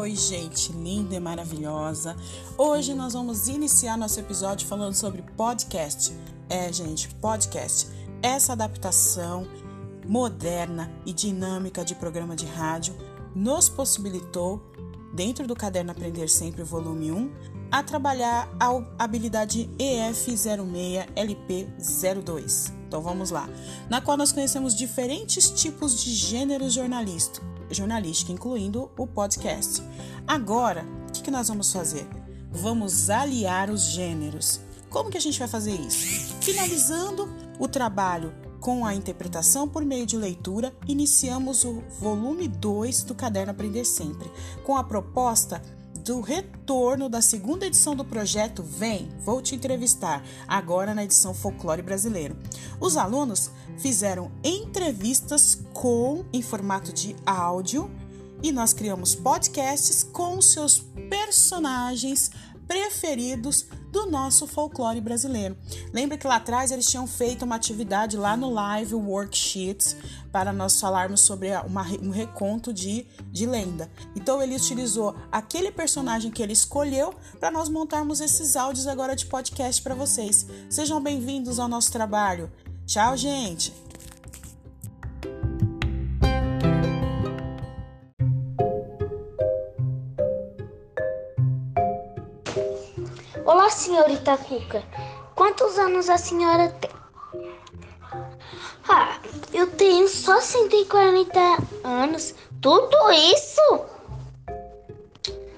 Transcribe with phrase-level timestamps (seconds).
[0.00, 2.16] oi, gente linda e maravilhosa.
[2.56, 6.16] Hoje nós vamos iniciar nosso episódio falando sobre podcast.
[6.48, 7.86] É, gente, podcast.
[8.22, 9.46] Essa adaptação
[10.08, 12.96] moderna e dinâmica de programa de rádio
[13.34, 14.62] nos possibilitou,
[15.12, 17.30] dentro do caderno Aprender Sempre, volume 1,
[17.70, 22.72] a trabalhar a habilidade EF06LP02.
[22.88, 23.46] Então vamos lá.
[23.90, 29.82] Na qual nós conhecemos diferentes tipos de gêneros jornalísticos jornalística, incluindo o podcast.
[30.26, 32.06] Agora, o que, que nós vamos fazer?
[32.50, 34.60] Vamos aliar os gêneros.
[34.88, 36.34] Como que a gente vai fazer isso?
[36.40, 43.14] Finalizando o trabalho com a interpretação por meio de leitura, iniciamos o volume 2 do
[43.14, 44.30] Caderno Aprender Sempre,
[44.64, 45.62] com a proposta
[46.10, 51.82] do retorno da segunda edição do projeto Vem, vou te entrevistar, agora na edição Folclore
[51.82, 52.36] Brasileiro.
[52.80, 57.88] Os alunos fizeram entrevistas com em formato de áudio
[58.42, 62.32] e nós criamos podcasts com seus personagens
[62.66, 65.56] preferidos do nosso folclore brasileiro.
[65.92, 69.96] Lembra que lá atrás eles tinham feito uma atividade lá no Live Worksheets
[70.32, 73.90] para nós falarmos sobre uma, um reconto de, de lenda.
[74.14, 79.26] Então ele utilizou aquele personagem que ele escolheu para nós montarmos esses áudios agora de
[79.26, 80.46] podcast para vocês.
[80.68, 82.50] Sejam bem-vindos ao nosso trabalho.
[82.86, 83.89] Tchau, gente!
[93.70, 94.82] Senhorita Cuca.
[95.34, 96.90] Quantos anos a senhora tem?
[98.88, 99.18] Ah,
[99.52, 101.40] eu tenho só 140
[101.84, 102.34] anos.
[102.60, 103.60] Tudo isso?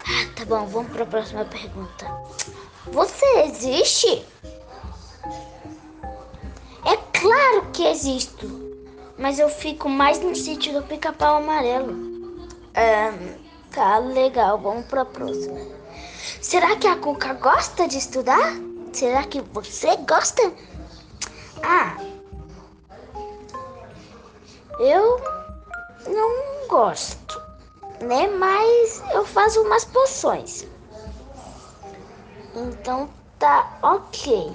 [0.00, 2.06] Ah, tá bom, vamos para a próxima pergunta.
[2.88, 4.26] Você existe?
[6.84, 8.48] É claro que existo,
[9.16, 11.94] mas eu fico mais no sítio do pica-pau amarelo.
[12.74, 13.12] Ah,
[13.70, 15.79] tá legal, vamos para a próxima.
[16.40, 18.54] Será que a Cuca gosta de estudar?
[18.92, 20.52] Será que você gosta?
[21.62, 21.96] Ah,
[24.78, 25.20] eu
[26.06, 27.40] não gosto,
[28.00, 28.26] né?
[28.26, 30.66] Mas eu faço umas poções.
[32.54, 33.08] Então
[33.38, 34.54] tá ok.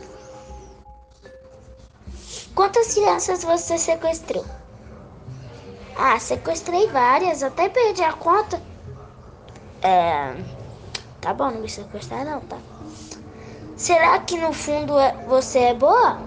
[2.55, 4.45] Quantas crianças você sequestrou?
[5.97, 8.61] Ah, sequestrei várias, até perdi a conta.
[9.81, 10.54] É.
[11.25, 12.59] Tá bom, não me sequestrar não, tá?
[13.75, 16.19] Será que no fundo é, você é boa?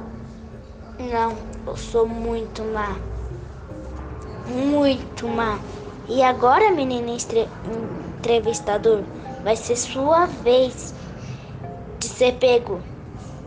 [0.98, 2.96] Não, eu sou muito má.
[4.48, 5.56] Muito má.
[6.08, 7.12] E agora, menina
[8.16, 9.04] entrevistador,
[9.44, 10.92] vai ser sua vez
[12.00, 12.82] de ser pego.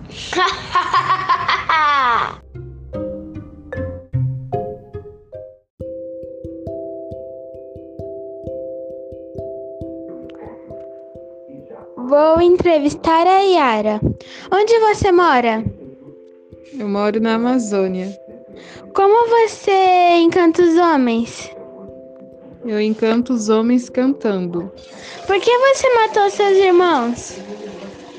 [12.11, 14.01] Vou entrevistar a Yara.
[14.51, 15.63] Onde você mora?
[16.77, 18.13] Eu moro na Amazônia.
[18.93, 21.49] Como você encanta os homens?
[22.65, 24.69] Eu encanto os homens cantando.
[25.25, 27.37] Por que você matou seus irmãos?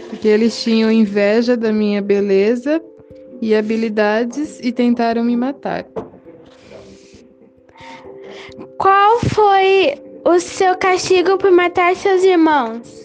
[0.08, 2.82] Porque eles tinham inveja da minha beleza
[3.42, 5.84] e habilidades e tentaram me matar.
[8.78, 13.01] Qual foi o seu castigo por matar seus irmãos?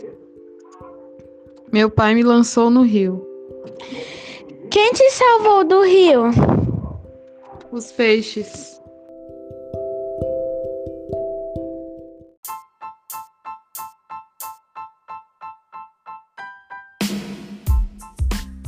[1.71, 3.27] Meu pai me lançou no rio.
[4.71, 6.23] Quem te salvou do rio?
[7.71, 8.81] Os peixes.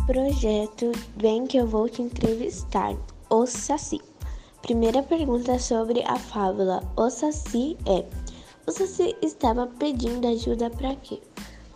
[0.05, 2.97] Projeto Vem que eu vou te entrevistar.
[3.29, 4.01] O Saci.
[4.61, 6.83] Primeira pergunta sobre a fábula.
[6.97, 8.03] O Saci é:
[8.67, 11.21] O Saci estava pedindo ajuda para quê?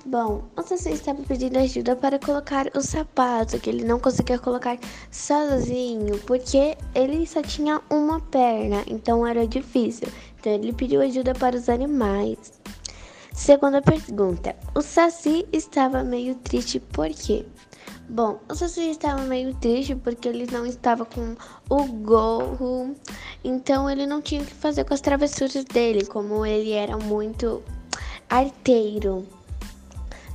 [0.05, 4.77] Bom, o Saci estava pedindo ajuda para colocar o sapato que ele não conseguia colocar
[5.09, 10.09] sozinho, porque ele só tinha uma perna, então era difícil.
[10.37, 12.37] Então ele pediu ajuda para os animais.
[13.33, 17.45] Segunda pergunta: O Saci estava meio triste por quê?
[18.09, 21.33] Bom, o Saci estava meio triste porque ele não estava com
[21.69, 22.93] o gorro,
[23.41, 27.63] então ele não tinha o que fazer com as travessuras dele, como ele era muito
[28.29, 29.25] arteiro.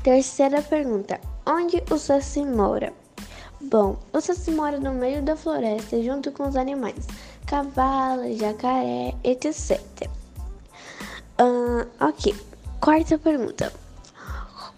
[0.02, 2.92] Terceira pergunta: Onde o Saci mora?
[3.60, 7.06] Bom, o Saci mora no meio da floresta junto com os animais,
[7.46, 9.80] cavalo, jacaré, etc.
[11.40, 12.34] Uh, ok.
[12.80, 13.72] Quarta pergunta: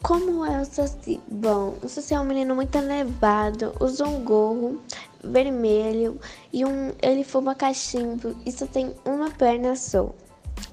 [0.03, 1.21] Como é o Saci?
[1.29, 4.81] Bom, o Saci é um menino muito elevado, usa um gorro
[5.23, 6.19] vermelho
[6.51, 10.11] e um, ele fuma cachimbo e só tem uma perna só.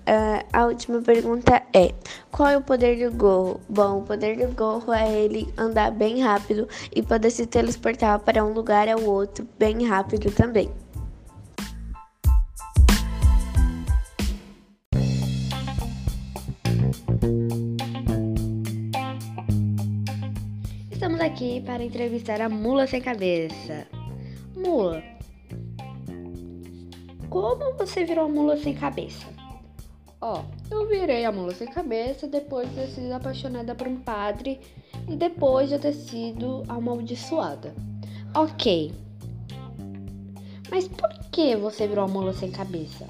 [0.07, 1.93] Uh, a última pergunta é:
[2.31, 3.59] qual é o poder do gorro?
[3.67, 8.43] Bom, o poder do gorro é ele andar bem rápido e poder se transportar para
[8.43, 10.71] um lugar ao outro bem rápido também.
[20.91, 23.87] Estamos aqui para entrevistar a Mula Sem Cabeça.
[24.55, 25.03] Mula,
[27.29, 29.36] como você virou a mula sem cabeça?
[30.29, 34.59] Ó, eu virei a mula sem cabeça depois de ter sido apaixonada por um padre
[35.07, 37.73] e depois de ter sido amaldiçoada.
[38.35, 38.91] Ok.
[40.69, 43.07] Mas por que você virou a mula sem cabeça?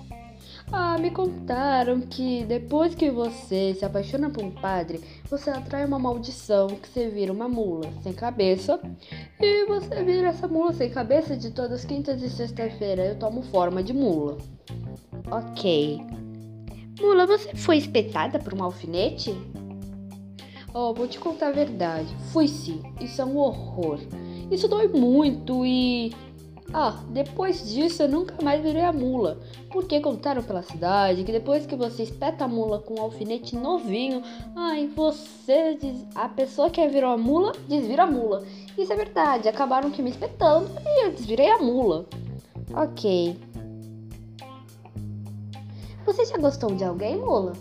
[0.72, 5.98] Ah, me contaram que depois que você se apaixona por um padre, você atrai uma
[5.98, 8.80] maldição que você vira uma mula sem cabeça.
[9.40, 13.06] E você vira essa mula sem cabeça de todas as quintas e sexta-feira.
[13.06, 14.38] Eu tomo forma de mula.
[15.32, 16.27] Ok.
[17.00, 19.36] Mula, você foi espetada por um alfinete?
[20.74, 22.08] Oh, vou te contar a verdade.
[22.32, 22.82] Fui sim.
[23.00, 24.00] Isso é um horror.
[24.52, 26.12] Isso dói muito e
[26.74, 29.40] ah, depois disso eu nunca mais virei a mula,
[29.72, 34.22] porque contaram pela cidade que depois que você espeta a mula com um alfinete novinho,
[34.56, 35.78] ai, você
[36.14, 38.44] a pessoa que virou a mula desvira a mula.
[38.78, 42.06] Isso é verdade, acabaram que me espetando e eu desvirei a mula.
[42.74, 43.38] Ok.
[46.08, 47.52] Você já gostou de alguém, mula?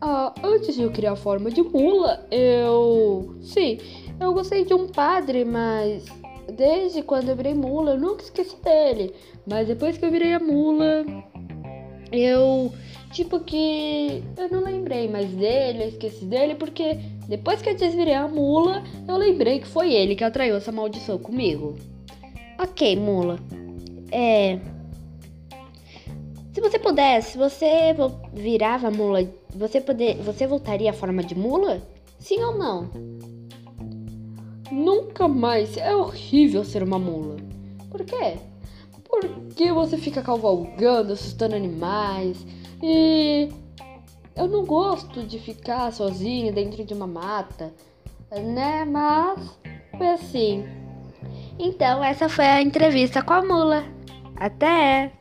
[0.00, 3.36] Ah, antes de eu criar a forma de mula, eu.
[3.40, 3.78] Sim,
[4.18, 6.04] eu gostei de um padre, mas
[6.52, 9.14] desde quando eu virei mula, eu nunca esqueci dele.
[9.46, 11.06] Mas depois que eu virei a mula,
[12.10, 12.72] eu.
[13.12, 14.24] Tipo que.
[14.36, 16.98] Eu não lembrei mais dele, eu esqueci dele, porque
[17.28, 21.16] depois que eu desvirei a mula, eu lembrei que foi ele que atraiu essa maldição
[21.16, 21.76] comigo.
[22.58, 23.38] Ok, mula.
[24.10, 24.58] É.
[26.56, 27.94] Se você pudesse, você
[28.32, 29.30] virava mula.
[29.54, 31.82] Você, poder, você voltaria à forma de mula?
[32.18, 32.88] Sim ou não?
[34.72, 35.76] Nunca mais.
[35.76, 37.36] É horrível ser uma mula.
[37.90, 38.38] Por quê?
[39.04, 42.46] Porque você fica cavalgando, assustando animais.
[42.82, 43.50] E
[44.34, 47.70] eu não gosto de ficar sozinha dentro de uma mata,
[48.34, 48.82] né?
[48.86, 49.58] Mas
[49.98, 50.64] foi assim.
[51.58, 53.84] Então, essa foi a entrevista com a mula.
[54.36, 55.12] Até!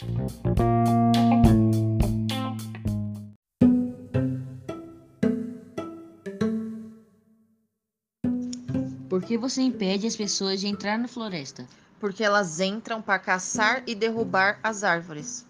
[9.36, 11.68] Que você impede as pessoas de entrar na floresta?
[12.00, 15.46] Porque elas entram para caçar e derrubar as árvores.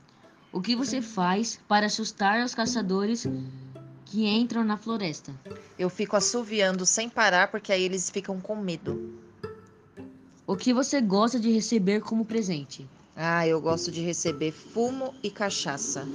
[0.52, 3.28] O que você faz para assustar os caçadores
[4.04, 5.32] que entram na floresta?
[5.78, 9.20] Eu fico assoviando sem parar porque aí eles ficam com medo.
[10.48, 12.90] O que você gosta de receber como presente?
[13.16, 16.08] Ah, eu gosto de receber fumo e cachaça.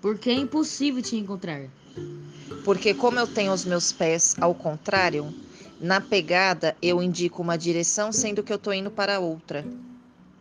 [0.00, 1.60] Porque é impossível te encontrar.
[2.64, 5.30] Porque como eu tenho os meus pés ao contrário,
[5.80, 9.64] na pegada, eu indico uma direção, sendo que eu tô indo para outra.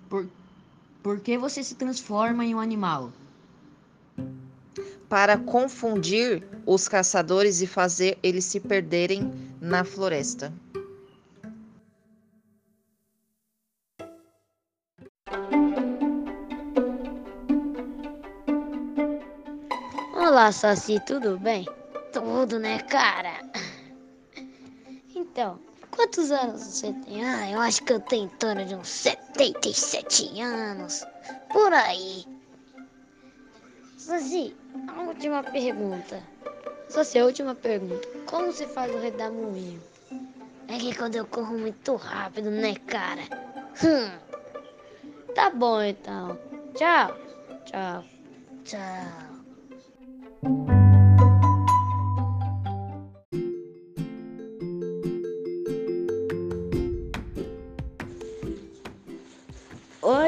[0.10, 0.28] Por,
[1.02, 3.14] por que você se transforma em um animal?
[5.08, 9.32] Para confundir os caçadores e fazer eles se perderem
[9.62, 10.54] na floresta.
[20.14, 21.66] Olá, Saci, tudo bem?
[22.12, 23.40] Tudo, né, cara?
[25.32, 25.60] Então,
[25.92, 27.24] quantos anos você tem?
[27.24, 31.06] Ah, eu acho que eu tenho em torno de uns 77 anos.
[31.52, 32.26] Por aí.
[33.98, 34.56] Saci,
[34.88, 36.24] a última pergunta.
[36.90, 38.08] Saci, a última pergunta.
[38.26, 39.82] Como se faz o redemoinho?
[40.68, 43.22] É que quando eu corro muito rápido, né, cara?
[43.84, 44.20] Hum.
[45.36, 46.38] Tá bom, então.
[46.76, 47.16] Tchau.
[47.66, 48.04] Tchau.
[48.64, 49.40] Tchau.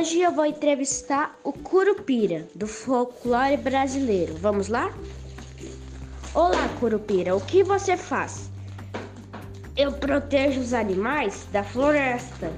[0.01, 4.36] Hoje eu vou entrevistar o Curupira, do folclore brasileiro.
[4.36, 4.91] Vamos lá?
[6.34, 8.50] Olá, Curupira, o que você faz?
[9.77, 12.51] Eu protejo os animais da floresta.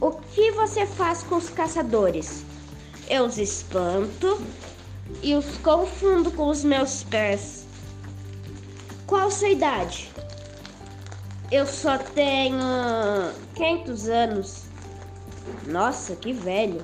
[0.00, 2.44] O que você faz com os caçadores?
[3.08, 4.42] Eu os espanto
[5.22, 7.64] e os confundo com os meus pés.
[9.06, 10.10] Qual sua idade?
[11.52, 12.58] Eu só tenho
[13.54, 14.69] 500 anos.
[15.66, 16.82] Nossa, que velho.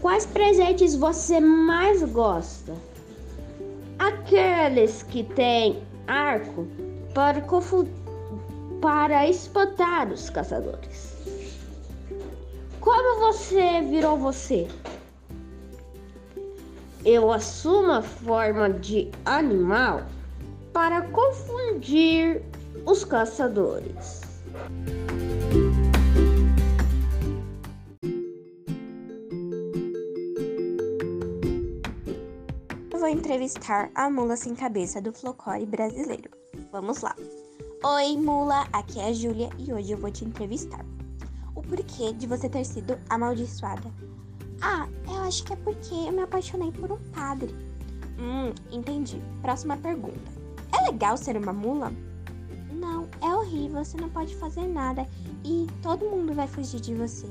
[0.00, 2.74] Quais presentes você mais gosta?
[3.98, 6.66] Aqueles que têm arco
[7.12, 7.42] para,
[8.80, 11.16] para espantar os caçadores.
[12.80, 14.66] Como você virou você?
[17.04, 20.02] eu assumo a forma de animal
[20.72, 22.42] para confundir
[22.84, 24.20] os caçadores.
[32.92, 36.30] Eu vou entrevistar a mula sem cabeça do Flocore brasileiro.
[36.70, 37.14] Vamos lá.
[37.82, 40.84] Oi, mula, aqui é a Júlia e hoje eu vou te entrevistar.
[41.54, 43.90] O porquê de você ter sido amaldiçoada?
[44.60, 47.54] Ah, eu acho que é porque eu me apaixonei por um padre.
[48.18, 49.18] Hum, entendi.
[49.40, 50.30] Próxima pergunta.
[50.78, 51.90] É legal ser uma mula?
[53.68, 55.06] Você não pode fazer nada
[55.44, 57.26] e todo mundo vai fugir de você.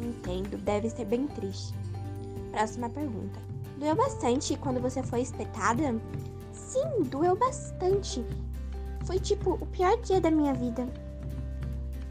[0.00, 1.74] Entendo, deve ser bem triste.
[2.52, 3.40] Próxima pergunta.
[3.78, 6.00] Doeu bastante quando você foi espetada?
[6.52, 8.24] Sim, doeu bastante.
[9.04, 10.86] Foi tipo o pior dia da minha vida.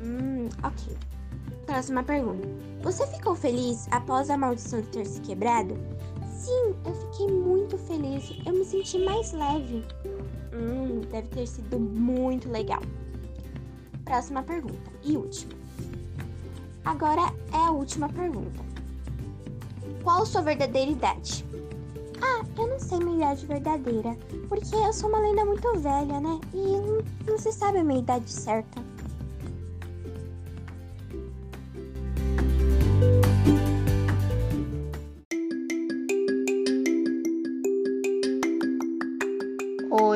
[0.01, 0.98] Hum, ok.
[1.65, 2.48] Próxima pergunta.
[2.81, 5.75] Você ficou feliz após a maldição ter se quebrado?
[6.27, 8.31] Sim, eu fiquei muito feliz.
[8.46, 9.86] Eu me senti mais leve.
[10.53, 12.81] Hum, deve ter sido muito legal.
[14.10, 15.54] Próxima pergunta e última.
[16.84, 18.60] Agora é a última pergunta.
[20.04, 21.46] Qual sua verdadeira idade?
[22.20, 26.39] Ah, eu não sei minha idade verdadeira, porque eu sou uma lenda muito velha, né?
[26.56, 28.82] E não, não se sabe a minha idade certa.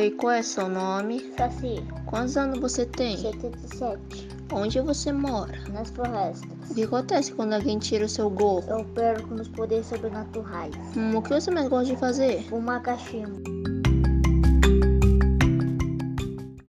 [0.03, 1.31] Oi, qual é seu nome?
[1.37, 3.15] Saci, Quantos anos você tem?
[3.15, 4.27] 77.
[4.51, 5.57] Onde você mora?
[5.71, 6.69] Nas florestas.
[6.69, 8.65] O que acontece quando alguém tira o seu gorro?
[8.67, 10.75] Eu perco nos poderes sobrenaturais.
[10.97, 12.43] Hum, o que você mais gosta de fazer?
[12.49, 13.41] Fumar cachimbo.